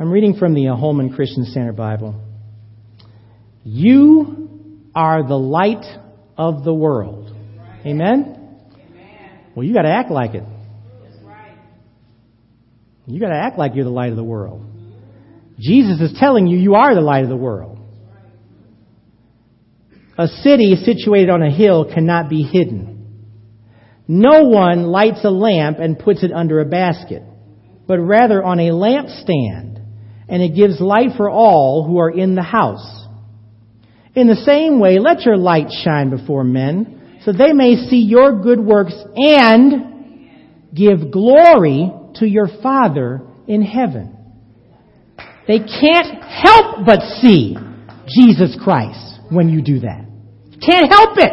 [0.00, 2.18] I'm reading from the uh, Holman Christian Standard Bible.
[3.64, 4.48] You
[4.94, 5.84] are the light
[6.38, 7.30] of the world.
[7.84, 8.56] Amen?
[9.54, 10.44] Well, you got to act like it.
[13.06, 14.64] You got to act like you're the light of the world.
[15.58, 17.78] Jesus is telling you you are the light of the world.
[20.16, 23.26] A city situated on a hill cannot be hidden.
[24.08, 27.22] No one lights a lamp and puts it under a basket,
[27.86, 29.69] but rather on a lampstand,
[30.30, 33.04] and it gives light for all who are in the house.
[34.14, 38.40] In the same way, let your light shine before men, so they may see your
[38.40, 40.30] good works and
[40.74, 44.16] give glory to your Father in heaven.
[45.48, 47.56] They can't help but see
[48.08, 50.06] Jesus Christ when you do that.
[50.64, 51.32] Can't help it.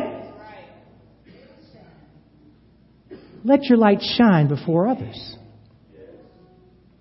[3.44, 5.36] Let your light shine before others.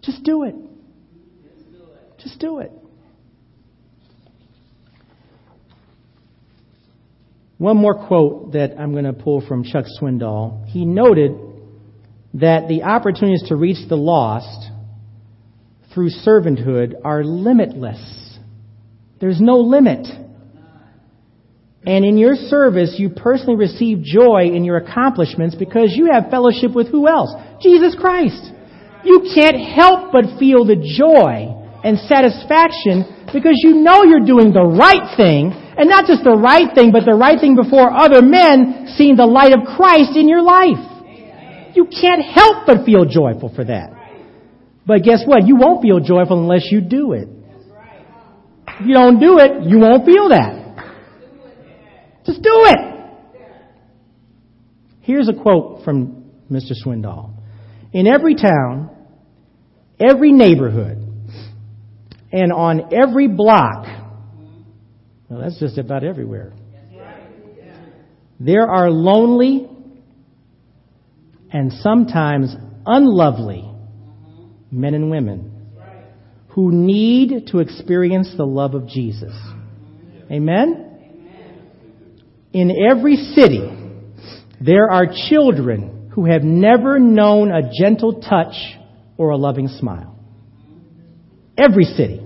[0.03, 0.55] Just do it.
[2.27, 2.73] Just do it.
[7.57, 10.67] One more quote that I'm going to pull from Chuck Swindoll.
[10.67, 11.39] He noted
[12.35, 14.73] that the opportunities to reach the lost
[15.95, 18.39] through servanthood are limitless.
[19.21, 20.09] There's no limit.
[21.87, 26.75] And in your service, you personally receive joy in your accomplishments because you have fellowship
[26.75, 27.33] with who else?
[27.63, 28.51] Jesus Christ.
[29.05, 31.56] You can't help but feel the joy
[31.87, 36.75] and satisfaction because you know you're doing the right thing, and not just the right
[36.75, 40.43] thing, but the right thing before other men seeing the light of Christ in your
[40.43, 40.83] life.
[41.79, 43.91] You can't help but feel joyful for that.
[44.85, 45.47] But guess what?
[45.47, 47.29] You won't feel joyful unless you do it.
[48.81, 50.67] If you don't do it, you won't feel that.
[52.25, 52.97] Just do it.
[55.03, 56.73] Here's a quote from Mr.
[56.85, 57.31] Swindoll.
[57.93, 58.91] In every town,
[60.01, 61.06] every neighborhood,
[62.33, 63.87] and on every block,
[65.29, 66.53] well, that's just about everywhere,
[68.39, 69.69] there are lonely
[71.51, 72.55] and sometimes
[72.85, 73.71] unlovely
[74.71, 75.53] men and women
[76.49, 79.35] who need to experience the love of Jesus.
[80.31, 80.83] Amen?
[82.53, 83.61] In every city,
[84.61, 88.55] there are children who have never known a gentle touch
[89.19, 90.16] or a loving smile.
[91.57, 92.21] Every city.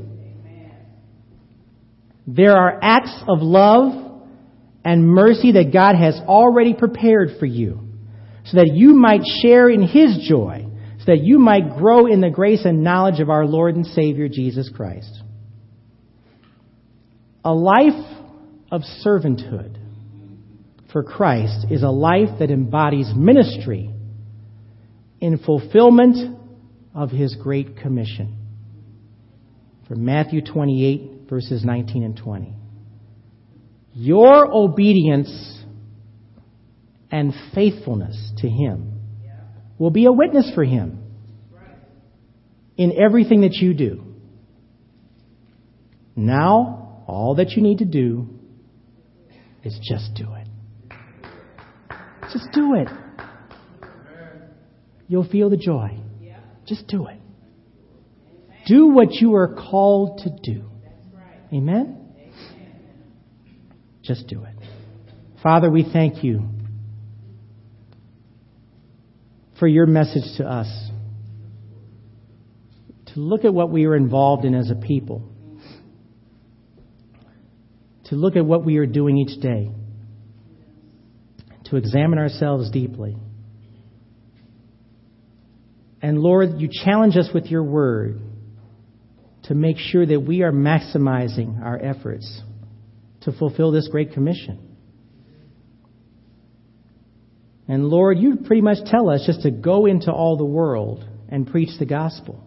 [2.27, 4.23] There are acts of love
[4.85, 7.81] and mercy that God has already prepared for you
[8.45, 10.67] so that you might share in His joy,
[11.01, 14.29] so that you might grow in the grace and knowledge of our Lord and Savior
[14.29, 15.23] Jesus Christ.
[17.45, 18.19] A life
[18.71, 19.77] of servanthood
[20.93, 23.91] for Christ is a life that embodies ministry
[25.21, 26.39] in fulfillment
[26.95, 28.40] of his great commission.
[29.91, 32.55] From Matthew 28, verses 19 and 20.
[33.93, 35.65] Your obedience
[37.11, 39.01] and faithfulness to him
[39.81, 41.03] will be a witness for him
[42.77, 44.05] in everything that you do.
[46.15, 48.29] Now, all that you need to do
[49.65, 50.47] is just do it.
[52.33, 52.89] Just do it.
[55.09, 55.99] You'll feel the joy.
[56.65, 57.20] Just do it.
[58.67, 60.65] Do what you are called to do.
[61.53, 61.97] Amen?
[64.03, 64.55] Just do it.
[65.43, 66.49] Father, we thank you
[69.59, 70.69] for your message to us.
[73.15, 75.29] To look at what we are involved in as a people.
[78.07, 79.71] To look at what we are doing each day.
[81.67, 83.17] To examine ourselves deeply.
[86.03, 88.21] And Lord, you challenge us with your word
[89.45, 92.43] to make sure that we are maximizing our efforts
[93.23, 94.71] to fulfill this great commission.
[97.69, 101.47] And Lord, you pretty much tell us just to go into all the world and
[101.47, 102.43] preach the gospel.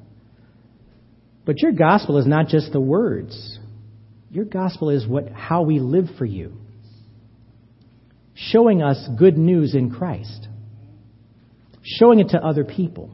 [1.45, 3.59] But your gospel is not just the words.
[4.29, 6.57] Your gospel is what how we live for you.
[8.33, 10.47] Showing us good news in Christ.
[11.83, 13.11] Showing it to other people.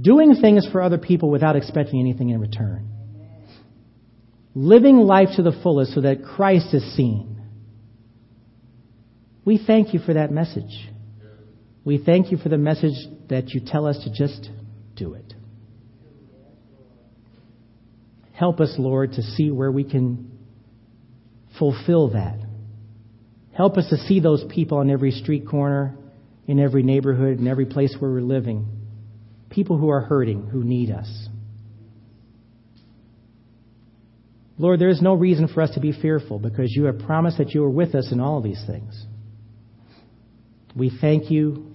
[0.00, 2.88] Doing things for other people without expecting anything in return.
[4.54, 7.40] Living life to the fullest so that Christ is seen.
[9.44, 10.90] We thank you for that message.
[11.84, 12.94] We thank you for the message
[13.28, 14.50] that you tell us to just
[14.96, 15.34] do it.
[18.32, 20.36] Help us, Lord, to see where we can
[21.58, 22.38] fulfill that.
[23.52, 25.96] Help us to see those people on every street corner,
[26.46, 28.75] in every neighborhood, in every place where we're living
[29.50, 31.28] people who are hurting, who need us.
[34.58, 37.50] Lord, there is no reason for us to be fearful because you have promised that
[37.50, 39.04] you are with us in all these things.
[40.74, 41.74] We thank you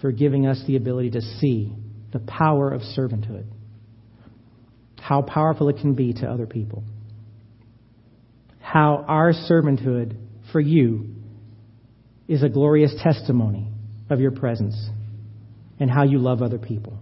[0.00, 1.72] for giving us the ability to see
[2.12, 3.46] the power of servanthood,
[4.98, 6.84] how powerful it can be to other people,
[8.60, 10.16] how our servanthood
[10.52, 11.06] for you
[12.28, 13.68] is a glorious testimony
[14.10, 14.76] of your presence
[15.78, 16.98] and how you love other people.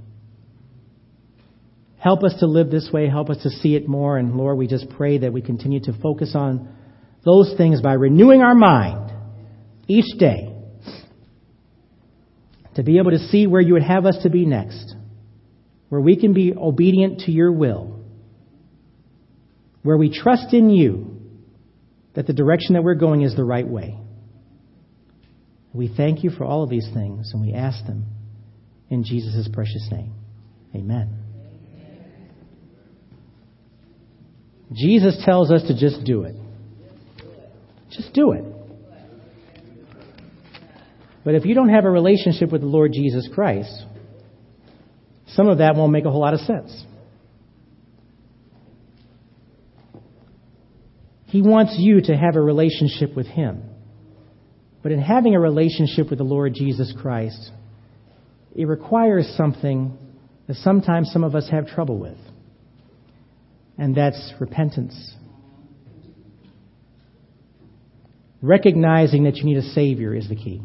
[1.98, 3.08] Help us to live this way.
[3.08, 4.18] Help us to see it more.
[4.18, 6.74] And Lord, we just pray that we continue to focus on
[7.24, 9.12] those things by renewing our mind
[9.86, 10.52] each day
[12.74, 14.94] to be able to see where you would have us to be next,
[15.90, 18.00] where we can be obedient to your will,
[19.82, 21.20] where we trust in you
[22.14, 23.98] that the direction that we're going is the right way.
[25.72, 28.06] We thank you for all of these things and we ask them
[28.92, 30.12] in Jesus' precious name.
[30.74, 31.18] Amen.
[34.70, 36.36] Jesus tells us to just do it.
[37.90, 38.44] Just do it.
[41.24, 43.72] But if you don't have a relationship with the Lord Jesus Christ,
[45.28, 46.84] some of that won't make a whole lot of sense.
[51.26, 53.62] He wants you to have a relationship with Him.
[54.82, 57.52] But in having a relationship with the Lord Jesus Christ,
[58.54, 59.96] it requires something
[60.46, 62.18] that sometimes some of us have trouble with,
[63.78, 65.14] and that's repentance.
[68.42, 70.62] Recognizing that you need a Savior is the key.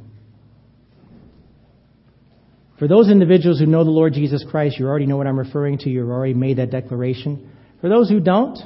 [2.79, 5.79] For those individuals who know the Lord Jesus Christ, you already know what I'm referring
[5.79, 5.89] to.
[5.89, 7.51] You've already made that declaration.
[7.81, 8.57] For those who don't,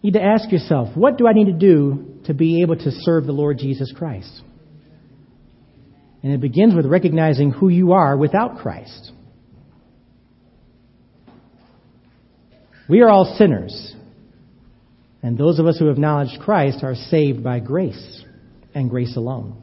[0.00, 2.90] you need to ask yourself, what do I need to do to be able to
[2.90, 4.42] serve the Lord Jesus Christ?
[6.22, 9.12] And it begins with recognizing who you are without Christ.
[12.88, 13.94] We are all sinners.
[15.22, 18.24] And those of us who have acknowledged Christ are saved by grace
[18.74, 19.62] and grace alone.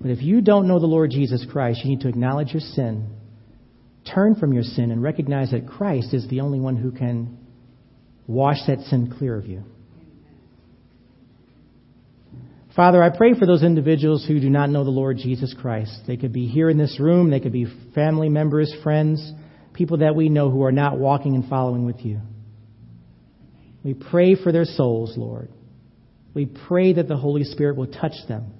[0.00, 3.10] But if you don't know the Lord Jesus Christ, you need to acknowledge your sin,
[4.14, 7.36] turn from your sin, and recognize that Christ is the only one who can
[8.26, 9.64] wash that sin clear of you.
[12.76, 16.02] Father, I pray for those individuals who do not know the Lord Jesus Christ.
[16.06, 19.32] They could be here in this room, they could be family members, friends,
[19.72, 22.20] people that we know who are not walking and following with you.
[23.82, 25.50] We pray for their souls, Lord.
[26.32, 28.52] We pray that the Holy Spirit will touch them.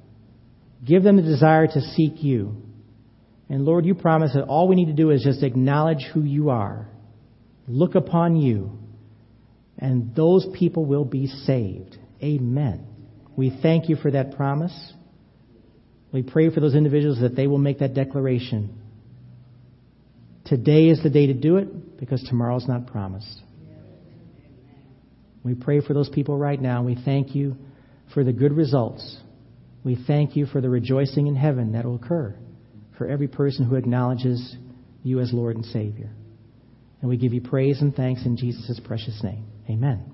[0.84, 2.62] Give them the desire to seek you.
[3.48, 6.50] And Lord, you promise that all we need to do is just acknowledge who you
[6.50, 6.88] are,
[7.68, 8.78] look upon you,
[9.78, 11.96] and those people will be saved.
[12.22, 12.89] Amen.
[13.36, 14.92] We thank you for that promise.
[16.12, 18.80] We pray for those individuals that they will make that declaration.
[20.44, 23.42] Today is the day to do it because tomorrow is not promised.
[25.42, 26.82] We pray for those people right now.
[26.82, 27.56] We thank you
[28.12, 29.18] for the good results.
[29.84, 32.34] We thank you for the rejoicing in heaven that will occur
[32.98, 34.54] for every person who acknowledges
[35.02, 36.10] you as Lord and Savior.
[37.00, 39.46] And we give you praise and thanks in Jesus' precious name.
[39.70, 40.12] Amen.